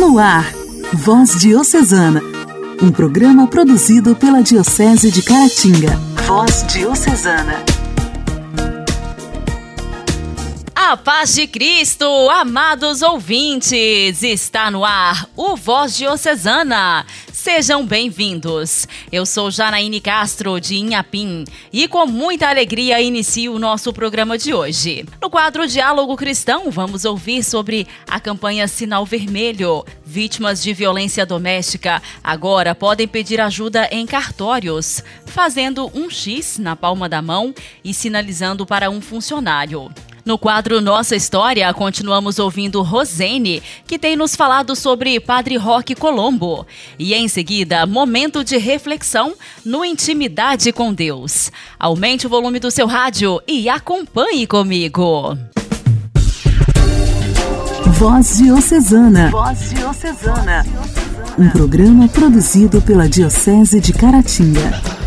[0.00, 0.50] No ar,
[0.94, 2.22] Voz Diocesana,
[2.80, 5.94] um programa produzido pela Diocese de Caratinga.
[6.26, 7.62] Voz Diocesana.
[10.74, 17.04] A paz de Cristo, amados ouvintes, está no ar o Voz Diocesana.
[17.42, 18.86] Sejam bem-vindos.
[19.10, 24.52] Eu sou Janaíne Castro, de Inhapim, e com muita alegria inicio o nosso programa de
[24.52, 25.06] hoje.
[25.22, 29.86] No quadro Diálogo Cristão, vamos ouvir sobre a campanha Sinal Vermelho.
[30.04, 37.08] Vítimas de violência doméstica agora podem pedir ajuda em cartórios, fazendo um X na palma
[37.08, 39.90] da mão e sinalizando para um funcionário.
[40.30, 46.64] No quadro Nossa História, continuamos ouvindo Rosene, que tem nos falado sobre Padre Roque Colombo.
[46.96, 51.50] E em seguida, momento de reflexão no Intimidade com Deus.
[51.76, 55.36] Aumente o volume do seu rádio e acompanhe comigo.
[57.98, 59.30] Voz Diocesana.
[59.32, 60.64] Voz Diocesana.
[61.36, 64.99] Um programa produzido pela Diocese de Caratinga.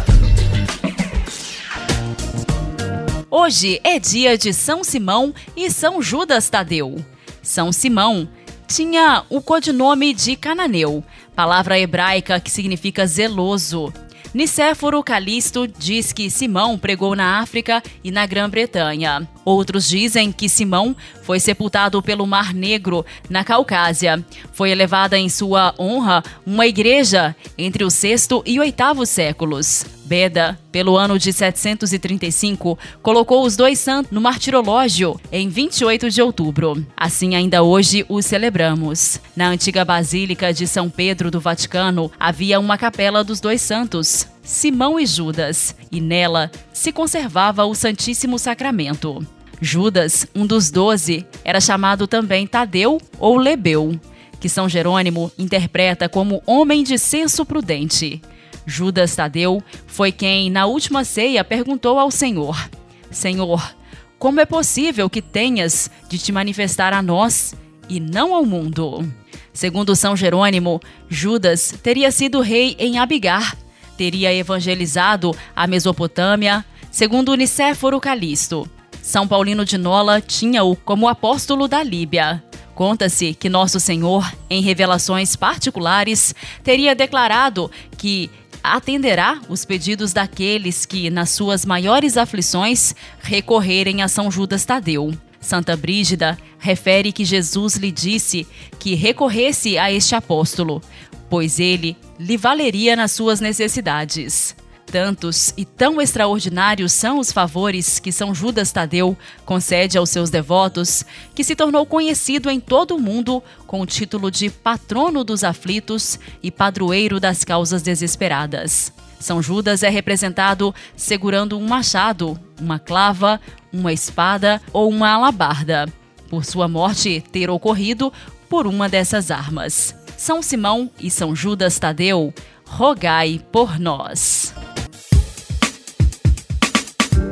[3.43, 7.03] Hoje é dia de São Simão e São Judas Tadeu.
[7.41, 8.25] São Simão
[8.65, 11.03] tinha o codinome de Cananeu,
[11.35, 13.91] palavra hebraica que significa zeloso.
[14.33, 19.27] Nicéforo Calisto diz que Simão pregou na África e na Grã-Bretanha.
[19.43, 24.23] Outros dizem que Simão foi sepultado pelo Mar Negro, na Caucásia.
[24.51, 29.85] Foi elevada em sua honra uma igreja entre o sexto e oitavo séculos.
[30.05, 36.85] Beda, pelo ano de 735, colocou os dois santos no martirológio em 28 de outubro.
[36.95, 39.19] Assim, ainda hoje os celebramos.
[39.35, 44.99] Na antiga Basílica de São Pedro do Vaticano havia uma capela dos dois santos, Simão
[44.99, 49.25] e Judas, e nela se conservava o Santíssimo Sacramento.
[49.63, 53.97] Judas, um dos doze, era chamado também Tadeu ou Lebeu,
[54.37, 58.21] que São Jerônimo interpreta como homem de senso prudente.
[58.65, 62.69] Judas Tadeu foi quem, na última ceia, perguntou ao Senhor:
[63.09, 63.73] Senhor,
[64.19, 67.55] como é possível que tenhas de te manifestar a nós
[67.87, 69.09] e não ao mundo?
[69.53, 73.55] Segundo São Jerônimo, Judas teria sido rei em Abigar,
[73.95, 78.69] teria evangelizado a Mesopotâmia, segundo Nicéforo Calisto.
[79.03, 82.41] São Paulino de Nola tinha-o como apóstolo da Líbia.
[82.73, 86.33] Conta-se que Nosso Senhor, em revelações particulares,
[86.63, 88.31] teria declarado que
[88.63, 95.13] atenderá os pedidos daqueles que, nas suas maiores aflições, recorrerem a São Judas Tadeu.
[95.41, 98.47] Santa Brígida refere que Jesus lhe disse
[98.79, 100.81] que recorresse a este apóstolo,
[101.29, 104.55] pois ele lhe valeria nas suas necessidades.
[104.93, 111.03] Tantos e tão extraordinários são os favores que São Judas Tadeu concede aos seus devotos,
[111.33, 116.19] que se tornou conhecido em todo o mundo com o título de patrono dos aflitos
[116.43, 118.93] e padroeiro das causas desesperadas.
[119.19, 123.41] São Judas é representado segurando um machado, uma clava,
[123.73, 125.91] uma espada ou uma alabarda,
[126.29, 128.13] por sua morte ter ocorrido
[128.47, 129.95] por uma dessas armas.
[130.15, 132.31] São Simão e São Judas Tadeu,
[132.63, 134.53] rogai por nós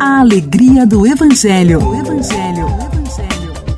[0.04, 1.80] a alegria do Evangelho.
[1.94, 2.66] Evangelho.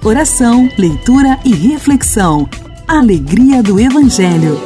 [0.01, 2.49] Oração, leitura e reflexão.
[2.87, 4.57] Alegria do Evangelho.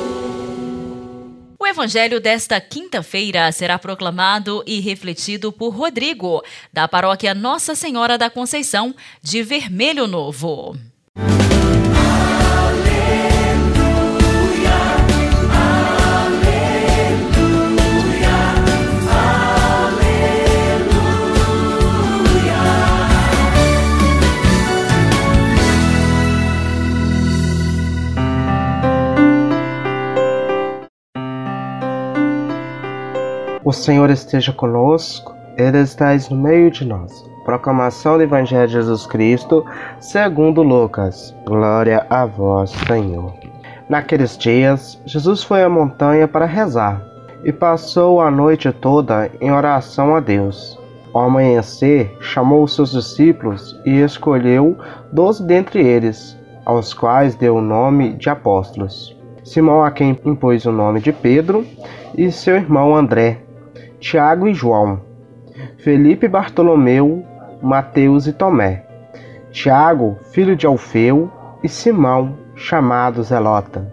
[1.60, 8.30] O Evangelho desta quinta-feira será proclamado e refletido por Rodrigo, da paróquia Nossa Senhora da
[8.30, 8.94] Conceição,
[9.24, 10.78] de Vermelho Novo.
[33.78, 37.12] Senhor esteja conosco, Ele está no meio de nós.
[37.46, 39.64] Proclamação do Evangelho de Jesus Cristo,
[40.00, 41.34] segundo Lucas.
[41.46, 43.34] Glória a vós, Senhor.
[43.88, 47.02] Naqueles dias, Jesus foi à montanha para rezar
[47.44, 50.78] e passou a noite toda em oração a Deus.
[51.14, 54.76] Ao amanhecer, chamou os seus discípulos e escolheu
[55.12, 59.16] doze dentre eles, aos quais deu o nome de apóstolos.
[59.44, 61.66] Simão, a quem impôs o nome de Pedro,
[62.18, 63.47] e seu irmão André,
[64.00, 65.02] Tiago e João,
[65.80, 67.26] Felipe Bartolomeu,
[67.62, 68.86] Mateus e Tomé,
[69.52, 71.32] Tiago, filho de Alfeu,
[71.64, 73.92] e Simão, chamado Zelota,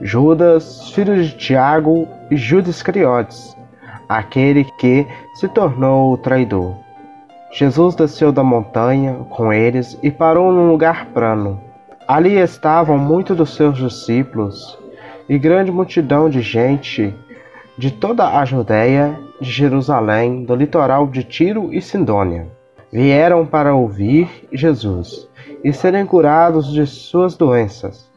[0.00, 3.56] Judas, filho de Tiago, e Judas Iscariotes,
[4.08, 6.74] aquele que se tornou o traidor.
[7.52, 11.60] Jesus desceu da montanha com eles e parou num lugar plano.
[12.06, 14.78] Ali estavam muitos dos seus discípulos
[15.28, 17.14] e grande multidão de gente
[17.78, 22.48] de toda a Judéia, de Jerusalém, do litoral de Tiro e Sidônia.
[22.92, 25.28] Vieram para ouvir Jesus
[25.62, 28.10] e serem curados de suas doenças.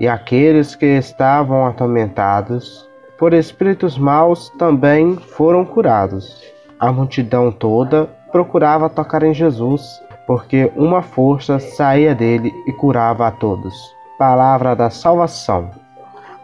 [0.00, 2.88] E aqueles que estavam atormentados
[3.18, 6.42] por espíritos maus também foram curados.
[6.78, 9.82] A multidão toda procurava tocar em Jesus,
[10.26, 13.74] porque uma força saía dele e curava a todos.
[14.18, 15.70] Palavra da salvação.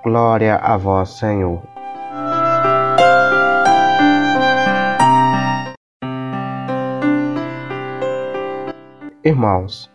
[0.03, 1.70] Glória a vós, Senhor.
[9.23, 9.91] Irmãos,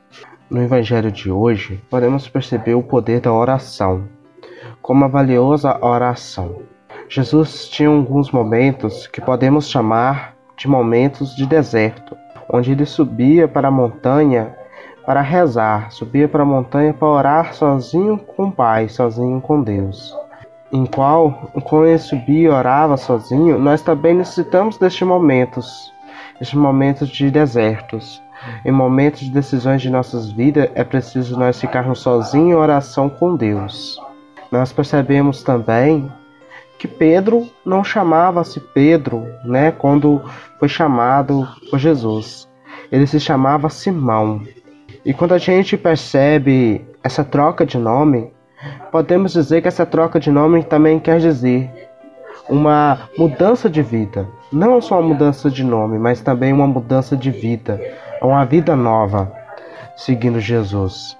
[0.51, 4.03] no Evangelho de hoje podemos perceber o poder da oração,
[4.83, 6.61] como a valiosa oração.
[7.09, 12.15] Jesus tinha alguns momentos que podemos chamar de momentos de deserto,
[12.47, 14.55] onde ele subia para a montanha
[15.07, 20.15] para rezar, subia para a montanha para orar sozinho com o Pai, sozinho com Deus.
[20.71, 25.91] Em qual, quando ele subia e orava sozinho, nós também necessitamos destes momentos,
[26.39, 28.23] estes momentos de desertos.
[28.63, 33.35] Em momentos de decisões de nossas vidas, é preciso nós ficarmos sozinhos em oração com
[33.35, 33.99] Deus.
[34.51, 36.11] Nós percebemos também
[36.77, 40.21] que Pedro não chamava-se Pedro, né, quando
[40.59, 42.47] foi chamado por Jesus.
[42.91, 44.41] Ele se chamava Simão.
[45.03, 48.31] E quando a gente percebe essa troca de nome,
[48.91, 51.69] podemos dizer que essa troca de nome também quer dizer
[52.49, 54.27] uma mudança de vida.
[54.51, 57.79] Não só uma mudança de nome, mas também uma mudança de vida.
[58.21, 59.31] Uma vida nova,
[59.95, 61.17] seguindo Jesus.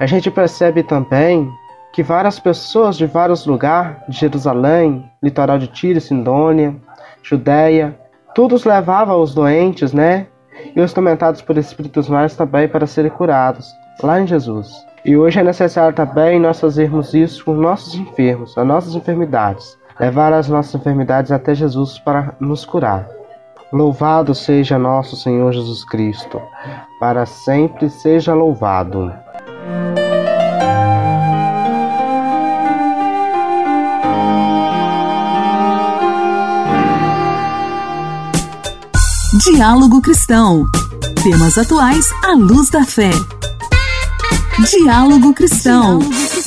[0.00, 1.50] A gente percebe também
[1.92, 6.76] que várias pessoas de vários lugares, de Jerusalém, litoral de Tiro, Sindônia,
[7.22, 7.98] Judéia,
[8.34, 10.26] todos levavam os doentes, né?
[10.74, 13.72] e os tormentados por espíritos maus também para serem curados,
[14.02, 14.86] lá em Jesus.
[15.04, 20.32] E hoje é necessário também nós fazermos isso com nossos enfermos, as nossas enfermidades, levar
[20.32, 23.17] as nossas enfermidades até Jesus para nos curar.
[23.70, 26.40] Louvado seja nosso Senhor Jesus Cristo,
[26.98, 29.12] para sempre seja louvado.
[39.44, 40.64] Diálogo Cristão.
[41.22, 43.10] Temas atuais à luz da fé.
[44.70, 45.98] Diálogo Cristão.
[45.98, 46.37] Diálogo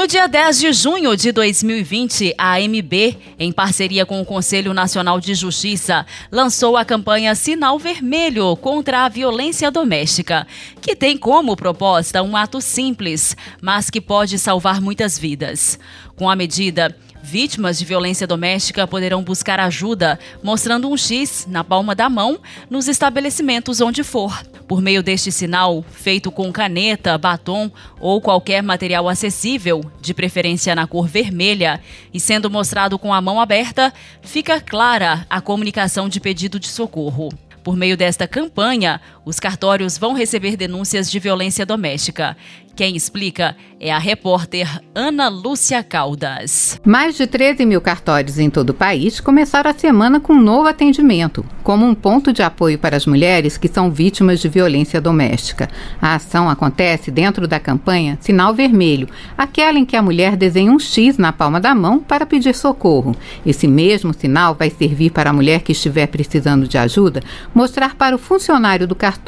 [0.00, 5.20] No dia 10 de junho de 2020, a AMB, em parceria com o Conselho Nacional
[5.20, 10.46] de Justiça, lançou a campanha Sinal Vermelho contra a Violência Doméstica,
[10.80, 15.78] que tem como proposta um ato simples, mas que pode salvar muitas vidas.
[16.16, 21.94] Com a medida, Vítimas de violência doméstica poderão buscar ajuda mostrando um X na palma
[21.94, 22.38] da mão
[22.68, 24.42] nos estabelecimentos onde for.
[24.66, 27.70] Por meio deste sinal, feito com caneta, batom
[28.00, 31.80] ou qualquer material acessível, de preferência na cor vermelha,
[32.14, 37.30] e sendo mostrado com a mão aberta, fica clara a comunicação de pedido de socorro.
[37.62, 39.00] Por meio desta campanha,
[39.30, 42.36] os cartórios vão receber denúncias de violência doméstica.
[42.74, 46.80] Quem explica é a repórter Ana Lúcia Caldas.
[46.84, 50.66] Mais de 13 mil cartórios em todo o país começaram a semana com um novo
[50.66, 55.68] atendimento, como um ponto de apoio para as mulheres que são vítimas de violência doméstica.
[56.00, 60.78] A ação acontece dentro da campanha Sinal Vermelho, aquela em que a mulher desenha um
[60.78, 63.14] X na palma da mão para pedir socorro.
[63.44, 67.22] Esse mesmo sinal vai servir para a mulher que estiver precisando de ajuda
[67.54, 69.19] mostrar para o funcionário do cartório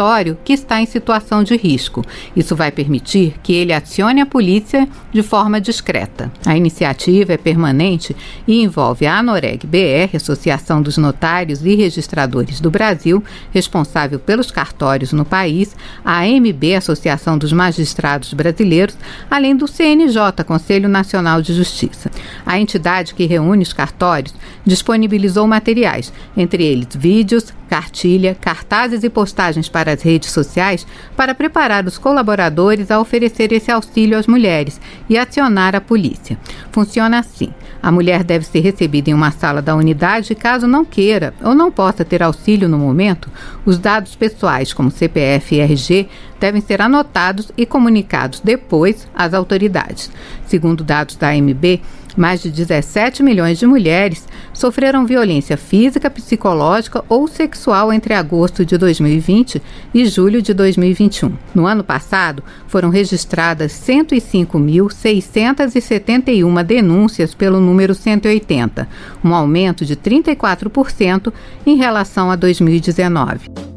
[0.44, 2.04] que está em situação de risco.
[2.34, 6.32] Isso vai permitir que ele acione a polícia de forma discreta.
[6.44, 12.70] A iniciativa é permanente e envolve a ANOREG BR, Associação dos Notários e Registradores do
[12.70, 13.22] Brasil,
[13.52, 18.96] responsável pelos cartórios no país, a AMB, Associação dos Magistrados Brasileiros,
[19.30, 22.11] além do CNJ, Conselho Nacional de Justiça.
[22.44, 24.34] A entidade que reúne os cartórios
[24.64, 30.86] disponibilizou materiais, entre eles vídeos, cartilha, cartazes e postagens para as redes sociais
[31.16, 36.38] para preparar os colaboradores a oferecer esse auxílio às mulheres e acionar a polícia.
[36.70, 37.52] Funciona assim:
[37.82, 41.72] a mulher deve ser recebida em uma sala da unidade caso não queira ou não
[41.72, 43.28] possa ter auxílio no momento,
[43.64, 50.10] os dados pessoais, como CPF e RG, devem ser anotados e comunicados depois às autoridades.
[50.46, 51.80] Segundo dados da AMB,
[52.16, 58.76] Mais de 17 milhões de mulheres sofreram violência física, psicológica ou sexual entre agosto de
[58.76, 59.61] 2020
[59.95, 61.33] e julho de 2021.
[61.54, 68.87] No ano passado, foram registradas 105.671 denúncias pelo número 180,
[69.25, 71.33] um aumento de 34%
[71.66, 73.71] em relação a 2019.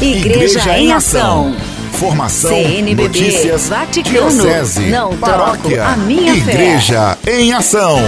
[0.00, 1.56] Igreja, Igreja em Ação.
[1.92, 7.40] Formação, CNBB, notícias, Vaticano, diocese, não paróquia, a minha Igreja fé.
[7.40, 7.98] em Ação.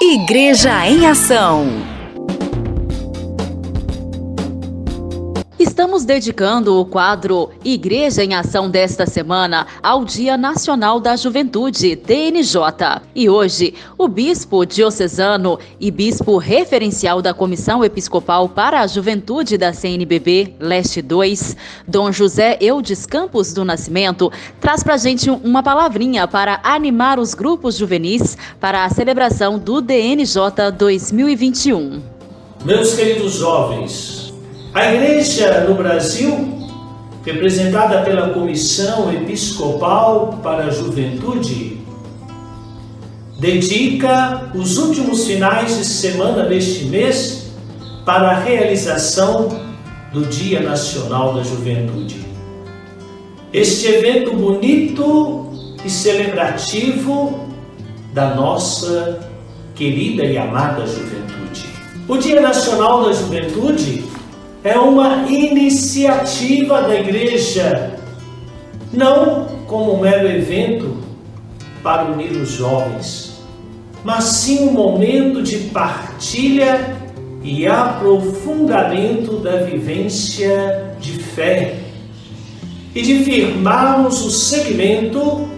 [0.00, 1.95] Igreja em Ação.
[5.58, 12.60] Estamos dedicando o quadro Igreja em Ação desta semana ao Dia Nacional da Juventude, DNJ.
[13.14, 19.72] E hoje, o bispo diocesano e bispo referencial da Comissão Episcopal para a Juventude da
[19.72, 21.56] CNBB, Leste 2,
[21.88, 27.32] Dom José Eudes Campos do Nascimento, traz para a gente uma palavrinha para animar os
[27.32, 32.02] grupos juvenis para a celebração do DNJ 2021.
[32.62, 34.25] Meus queridos jovens,
[34.76, 36.54] a igreja no Brasil,
[37.24, 41.80] representada pela Comissão Episcopal para a Juventude,
[43.40, 47.52] dedica os últimos finais de semana deste mês
[48.04, 49.48] para a realização
[50.12, 52.26] do Dia Nacional da Juventude.
[53.54, 55.52] Este evento bonito
[55.86, 57.48] e celebrativo
[58.12, 59.20] da nossa
[59.74, 61.64] querida e amada juventude.
[62.06, 64.15] O Dia Nacional da Juventude
[64.66, 68.00] é uma iniciativa da igreja,
[68.92, 70.96] não como um mero evento
[71.84, 73.40] para unir os jovens,
[74.02, 76.96] mas sim um momento de partilha
[77.44, 81.78] e aprofundamento da vivência de fé
[82.92, 85.48] e de firmarmos o segmento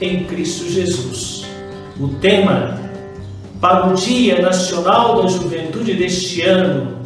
[0.00, 1.44] em Cristo Jesus.
[2.00, 2.80] O tema
[3.60, 7.03] para o Dia Nacional da Juventude deste ano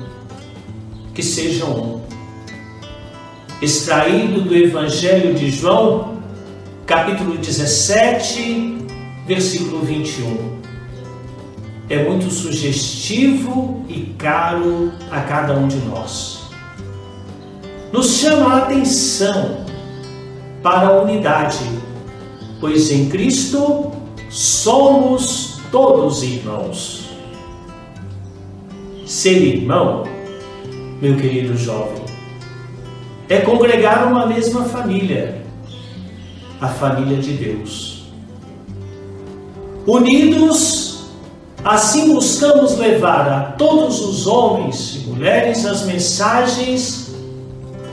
[1.18, 2.00] que sejam um.
[3.60, 6.22] Extraído do Evangelho de João,
[6.86, 8.86] capítulo 17,
[9.26, 10.60] versículo 21.
[11.90, 16.42] É muito sugestivo e caro a cada um de nós.
[17.92, 19.64] Nos chama a atenção
[20.62, 21.68] para a unidade,
[22.60, 23.90] pois em Cristo
[24.30, 27.08] somos todos irmãos.
[29.04, 30.17] Ser irmão
[31.00, 32.02] meu querido jovem,
[33.28, 35.42] é congregar uma mesma família,
[36.60, 38.08] a família de Deus.
[39.86, 41.10] Unidos,
[41.64, 47.14] assim buscamos levar a todos os homens e mulheres as mensagens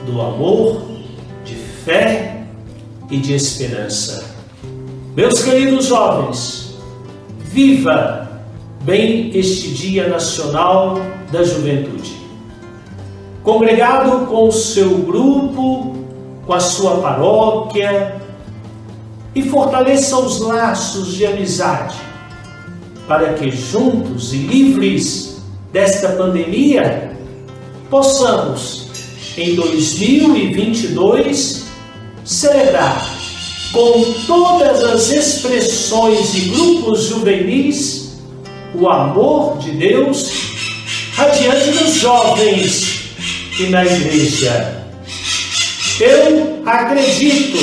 [0.04, 0.82] do amor,
[1.44, 2.44] de fé
[3.10, 4.24] e de esperança.
[5.14, 6.76] Meus queridos jovens,
[7.38, 8.28] viva
[8.82, 12.15] bem este Dia Nacional da Juventude
[13.46, 15.94] congregado com o seu grupo,
[16.44, 18.20] com a sua paróquia,
[19.36, 21.94] e fortaleça os laços de amizade,
[23.06, 25.36] para que juntos e livres
[25.72, 27.16] desta pandemia
[27.88, 28.88] possamos,
[29.38, 31.66] em 2022,
[32.24, 33.14] celebrar
[33.72, 38.16] com todas as expressões e grupos juvenis
[38.74, 40.32] o amor de Deus
[41.16, 43.05] adiante dos jovens
[43.58, 44.84] e na igreja.
[46.00, 47.58] Eu acredito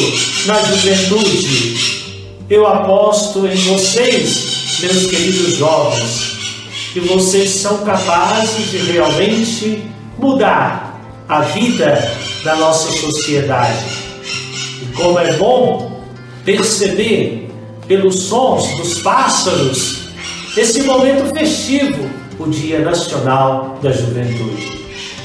[0.48, 2.04] na juventude.
[2.50, 6.34] Eu aposto em vocês, meus queridos jovens,
[6.94, 9.84] que vocês são capazes de realmente
[10.18, 12.12] mudar a vida
[12.44, 13.86] da nossa sociedade.
[14.82, 16.04] E como é bom
[16.44, 17.50] perceber
[17.88, 20.04] pelos sons dos pássaros
[20.56, 22.10] esse momento festivo,
[22.40, 24.83] o Dia Nacional da Juventude.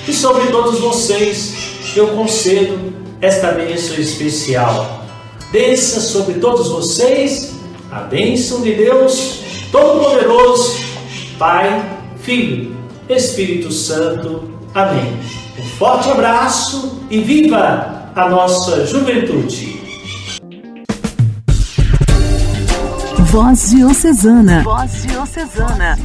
[0.08, 1.52] E sobre todos vocês
[1.94, 5.04] eu concedo esta bênção especial.
[5.52, 7.52] Desça sobre todos vocês
[7.92, 10.78] a bênção de Deus Todo-Poderoso,
[11.38, 11.84] Pai,
[12.20, 12.74] Filho,
[13.06, 14.48] Espírito Santo.
[14.74, 15.20] Amém.
[15.58, 19.78] Um forte abraço e viva a nossa juventude.
[23.30, 24.62] Voz Diocesana.
[24.62, 25.98] Voz Diocesana.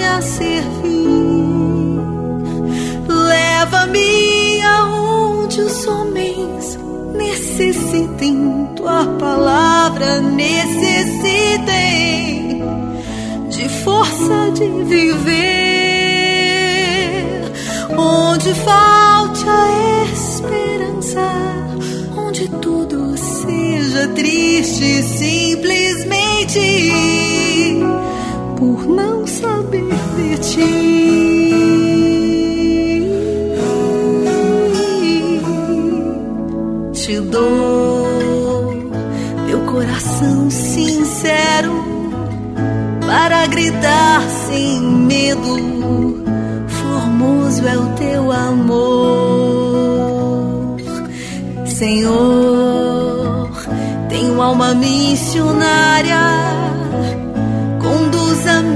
[0.00, 2.00] Chamas-me a servir.
[3.06, 6.78] Leva-me aonde os homens
[7.14, 11.60] necessitem, tua palavra necessitem
[13.50, 15.42] de força de viver,
[17.96, 21.20] onde falte a esperança,
[22.16, 27.49] onde tudo seja triste simplesmente
[28.60, 30.60] por não saber de ti.
[36.92, 38.84] Te dou
[39.46, 41.72] meu coração sincero
[43.06, 46.20] para gritar sem medo.
[46.68, 48.76] Formoso é o teu amor,
[51.64, 53.50] Senhor.
[54.10, 56.39] Tenho alma missionária,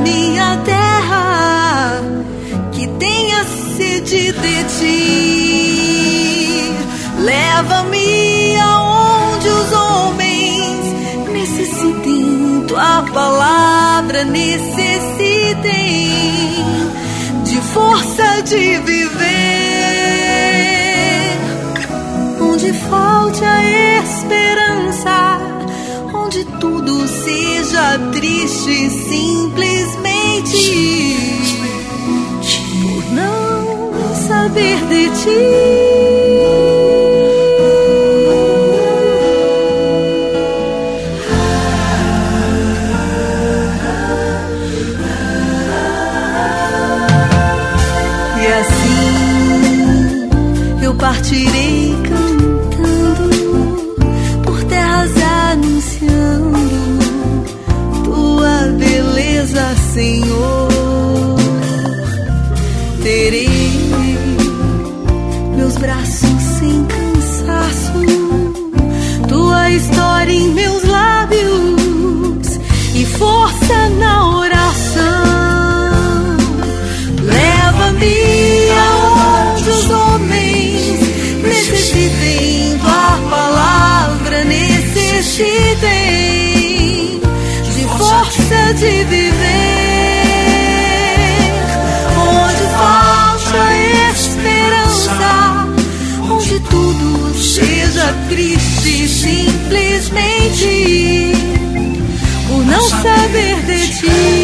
[0.05, 2.01] minha terra
[2.73, 3.45] que tenha
[3.77, 5.95] sede de ti.
[7.19, 10.85] Leva-me aonde os homens
[11.33, 14.75] necessitem tua palavra, necessitem
[17.45, 19.25] de força de viver.
[22.41, 23.63] Onde falte a
[24.03, 25.39] esperança,
[26.35, 30.65] onde tudo seja triste simplesmente
[32.83, 36.25] por não saber de ti.
[50.83, 51.54] E
[100.55, 101.33] simplesmente
[102.49, 104.44] por não saber de ti.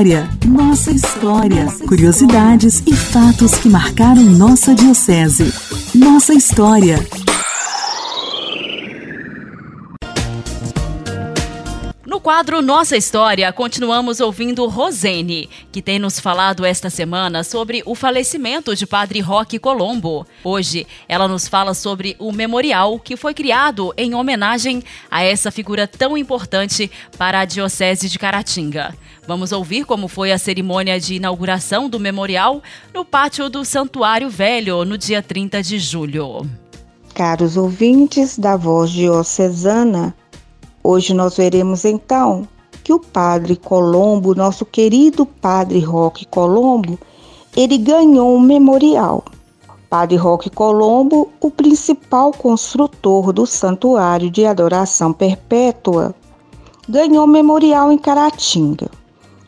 [0.00, 1.66] História, nossa história.
[1.86, 5.52] Curiosidades e fatos que marcaram nossa diocese.
[5.94, 6.98] Nossa história.
[12.30, 18.76] Quadro Nossa História, continuamos ouvindo Rosene, que tem nos falado esta semana sobre o falecimento
[18.76, 20.24] de Padre Roque Colombo.
[20.44, 25.88] Hoje, ela nos fala sobre o memorial que foi criado em homenagem a essa figura
[25.88, 26.88] tão importante
[27.18, 28.94] para a Diocese de Caratinga.
[29.26, 32.62] Vamos ouvir como foi a cerimônia de inauguração do memorial
[32.94, 36.48] no pátio do Santuário Velho, no dia 30 de julho.
[37.12, 40.14] Caros ouvintes da Voz Diocesana,
[40.82, 42.46] hoje nós veremos então
[42.82, 46.98] que o Padre Colombo, nosso querido Padre Roque Colombo,
[47.56, 49.24] ele ganhou um memorial.
[49.88, 56.14] Padre Roque Colombo, o principal construtor do Santuário de Adoração Perpétua,
[56.88, 58.88] ganhou um memorial em Caratinga.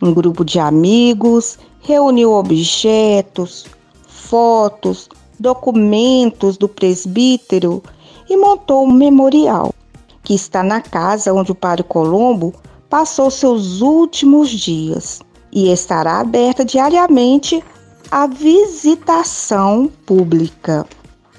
[0.00, 3.66] Um grupo de amigos reuniu objetos,
[4.06, 7.82] fotos, documentos do presbítero
[8.28, 9.74] e montou um memorial,
[10.22, 12.54] que está na casa onde o Padre Colombo
[12.88, 17.62] passou seus últimos dias e estará aberta diariamente
[18.10, 20.86] à visitação pública.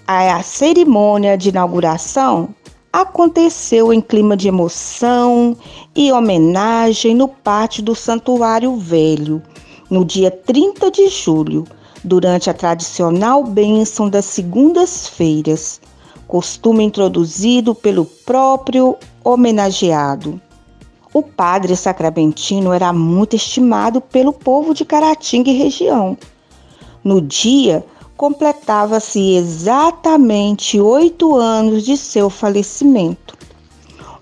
[0.08, 2.50] A cerimônia de inauguração
[2.92, 5.58] aconteceu em clima de emoção
[5.96, 9.42] e homenagem no pátio do Santuário Velho,
[9.90, 11.66] no dia 30 de julho,
[12.04, 15.82] durante a tradicional bênção das segundas-feiras,
[16.28, 20.42] costume introduzido pelo próprio homenageado.
[21.14, 26.18] O padre sacramentino era muito estimado pelo povo de Caratinga e região.
[27.04, 27.86] No dia,
[28.18, 33.38] completava-se exatamente oito anos de seu falecimento.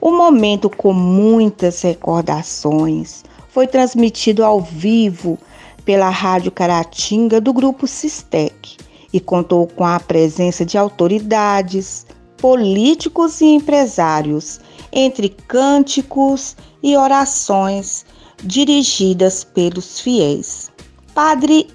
[0.01, 5.37] O momento com muitas recordações foi transmitido ao vivo
[5.85, 8.77] pela Rádio Caratinga do Grupo Sistec
[9.13, 12.05] e contou com a presença de autoridades,
[12.37, 14.59] políticos e empresários,
[14.91, 18.05] entre cânticos e orações
[18.43, 20.71] dirigidas pelos fiéis.
[21.13, 21.67] Padre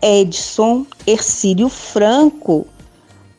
[0.00, 2.66] Edson Ercílio Franco,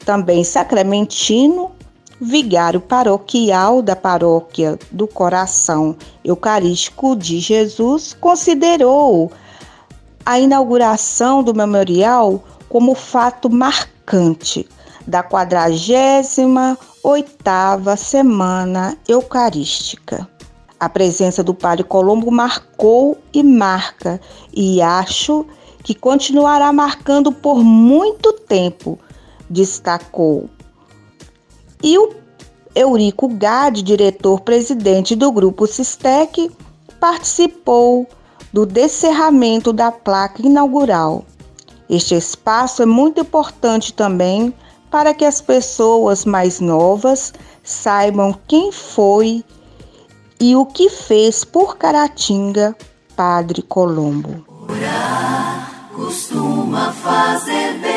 [0.06, 1.72] também sacramentino,
[2.20, 9.32] vigário paroquial da Paróquia do Coração Eucarístico de Jesus, considerou
[10.26, 12.42] a inauguração do memorial
[12.74, 14.68] como fato marcante
[15.06, 20.28] da 48ª Semana Eucarística.
[20.80, 24.20] A presença do Padre Colombo marcou e marca,
[24.52, 25.46] e acho
[25.84, 28.98] que continuará marcando por muito tempo,
[29.48, 30.50] destacou.
[31.84, 32.10] E o
[32.74, 36.50] Eurico Gade, diretor-presidente do Grupo Sistec,
[37.00, 38.08] participou
[38.52, 41.24] do descerramento da placa inaugural.
[41.90, 44.54] Este espaço é muito importante também
[44.90, 49.44] para que as pessoas mais novas saibam quem foi
[50.40, 52.76] e o que fez por Caratinga
[53.16, 54.46] Padre Colombo.
[54.70, 57.94] Orar costuma fazer bem.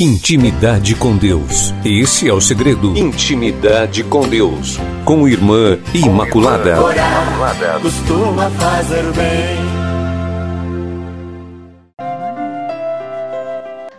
[0.00, 1.72] Intimidade com Deus.
[1.84, 2.96] Esse é o segredo.
[2.96, 4.78] Intimidade com Deus.
[5.04, 6.70] Com Irmã Imaculada.
[6.70, 7.78] Imaculada.
[7.80, 9.91] Costuma fazer bem.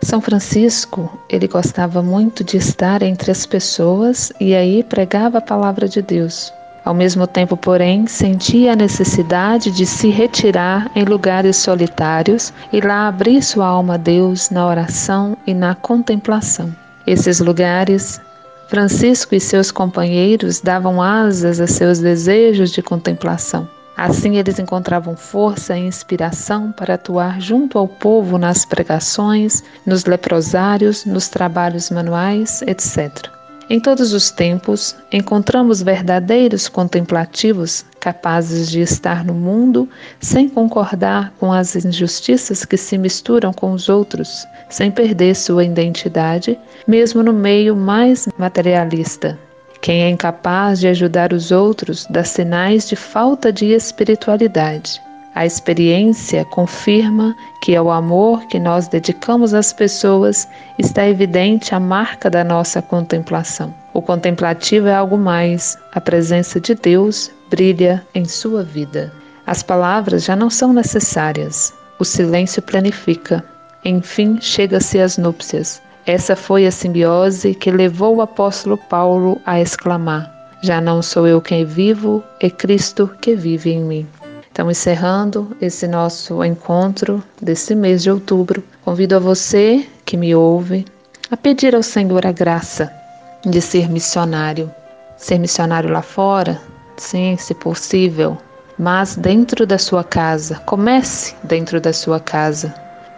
[0.04, 5.88] São Francisco, ele gostava muito de estar entre as pessoas e aí pregava a palavra
[5.88, 6.52] de Deus.
[6.84, 13.08] Ao mesmo tempo, porém, sentia a necessidade de se retirar em lugares solitários e lá
[13.08, 16.70] abrir sua alma a Deus na oração e na contemplação.
[17.06, 18.20] Esses lugares,
[18.68, 23.66] Francisco e seus companheiros davam asas a seus desejos de contemplação.
[23.96, 31.04] Assim, eles encontravam força e inspiração para atuar junto ao povo nas pregações, nos leprosários,
[31.04, 33.28] nos trabalhos manuais, etc.
[33.70, 39.88] Em todos os tempos, encontramos verdadeiros contemplativos capazes de estar no mundo
[40.20, 46.58] sem concordar com as injustiças que se misturam com os outros, sem perder sua identidade,
[46.86, 49.38] mesmo no meio mais materialista.
[49.84, 54.98] Quem é incapaz de ajudar os outros dá sinais de falta de espiritualidade.
[55.34, 62.30] A experiência confirma que ao amor que nós dedicamos às pessoas está evidente a marca
[62.30, 63.74] da nossa contemplação.
[63.92, 69.12] O contemplativo é algo mais, a presença de Deus brilha em sua vida.
[69.46, 73.44] As palavras já não são necessárias, o silêncio planifica.
[73.84, 75.83] Enfim, chega-se às núpcias.
[76.06, 80.30] Essa foi a simbiose que levou o apóstolo Paulo a exclamar:
[80.62, 84.06] Já não sou eu quem vivo, é Cristo que vive em mim.
[84.52, 90.84] Então, encerrando esse nosso encontro desse mês de outubro, convido a você que me ouve
[91.30, 92.92] a pedir ao Senhor a graça
[93.44, 94.70] de ser missionário.
[95.16, 96.60] Ser missionário lá fora,
[96.98, 98.36] sim, se possível,
[98.78, 100.56] mas dentro da sua casa.
[100.66, 102.74] Comece dentro da sua casa.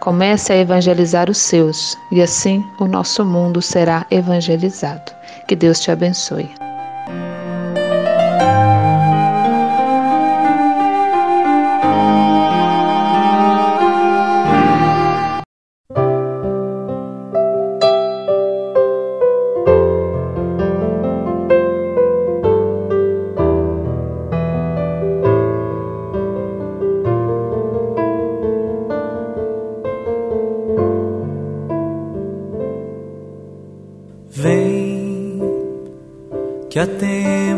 [0.07, 5.11] Comece a evangelizar os seus e assim o nosso mundo será evangelizado.
[5.45, 6.49] Que Deus te abençoe.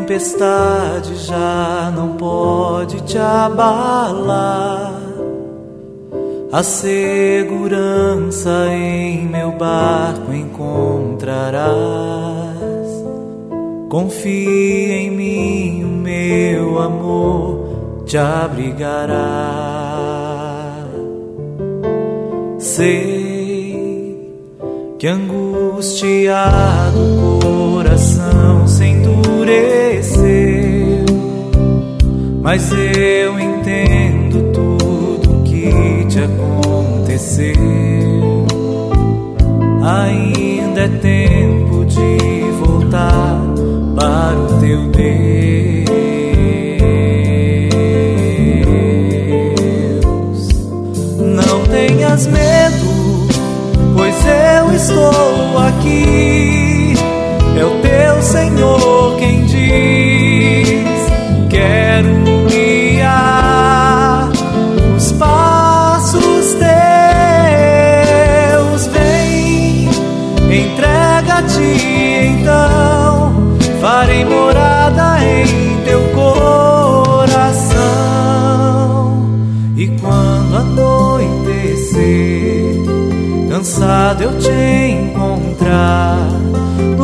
[0.09, 4.99] Tempestade já não pode te abalar.
[6.51, 11.69] A segurança em meu barco encontrarás.
[13.87, 19.15] Confia em mim, o meu amor te abrigará.
[22.57, 24.27] Sei
[24.97, 26.49] que angustiado
[29.49, 31.05] endureceu,
[32.41, 37.55] mas eu entendo tudo que te aconteceu.
[39.81, 42.17] Ainda é tempo de
[42.63, 43.41] voltar
[43.95, 45.09] para o teu Deus.
[51.17, 53.27] Não tenhas medo,
[53.95, 56.58] pois eu estou aqui.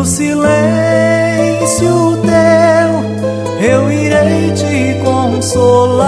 [0.06, 2.92] No silêncio teu,
[3.60, 6.06] eu irei te consolar.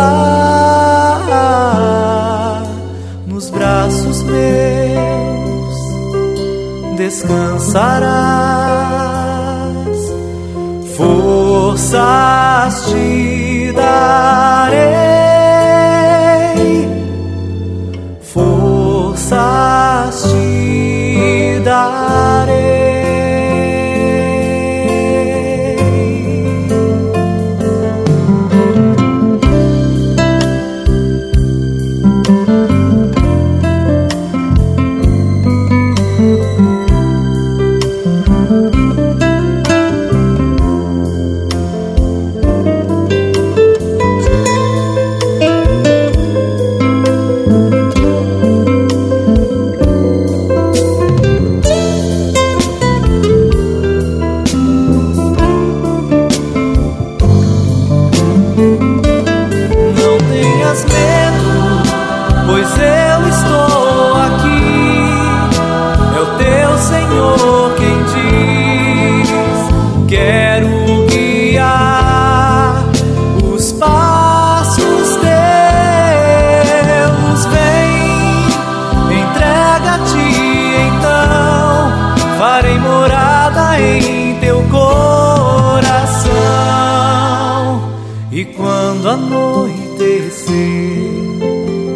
[3.26, 5.78] Nos braços meus
[6.96, 7.98] descansarás,
[10.96, 11.96] forças
[12.92, 14.97] te darei,
[89.08, 90.52] anoitecer,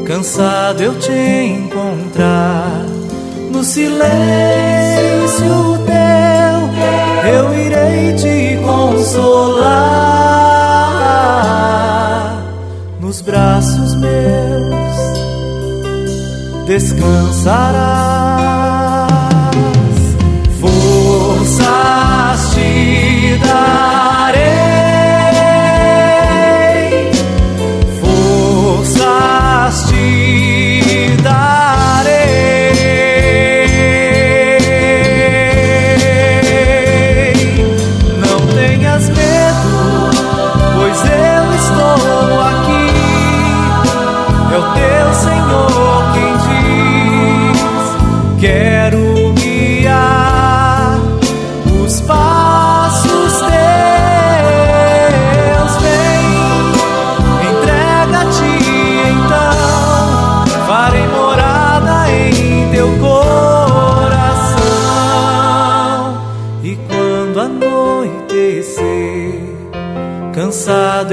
[0.05, 2.85] cansado eu te encontrar,
[3.51, 3.99] no silêncio
[5.85, 6.69] teu,
[7.33, 10.01] eu irei te consolar.
[12.99, 14.81] Nos braços meus
[16.65, 18.10] descansarás,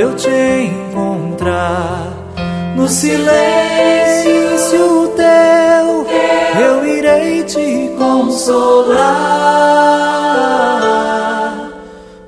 [0.08, 2.10] eu te encontrar,
[2.74, 3.28] no silêncio
[5.14, 6.06] teu,
[6.62, 8.98] eu irei te consolar.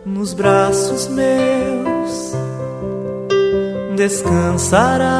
[0.04, 2.34] Nos braços meus
[3.96, 5.10] descansarás,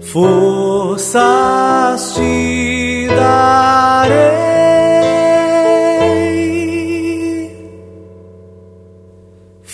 [0.00, 1.12] forças
[2.14, 2.31] te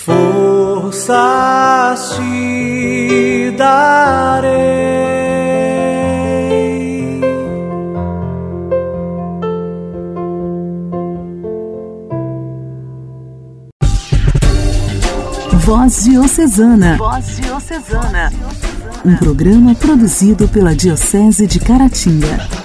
[0.08, 4.78] Forças te darei.
[15.52, 16.96] Voz Diocesana.
[16.96, 18.32] Voz Diocesana.
[19.04, 22.57] um programa produzido pela Diocese de Caratinga.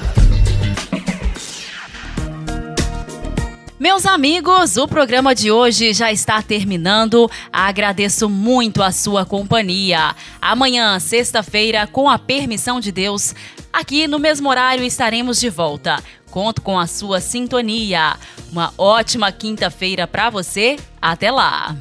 [4.14, 7.30] Amigos, o programa de hoje já está terminando.
[7.52, 10.16] Agradeço muito a sua companhia.
[10.40, 13.34] Amanhã, sexta-feira, com a permissão de Deus,
[13.72, 15.98] aqui no mesmo horário estaremos de volta.
[16.30, 18.16] Conto com a sua sintonia.
[18.52, 20.78] Uma ótima quinta-feira para você.
[21.02, 21.76] Até lá.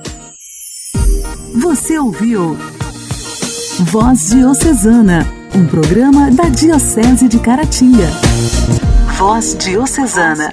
[1.61, 2.57] Você ouviu
[3.81, 8.09] Voz Diocesana, um programa da Diocese de Caratinga.
[9.19, 10.53] Voz Diocesana.